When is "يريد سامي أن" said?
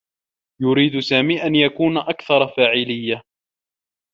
0.61-1.55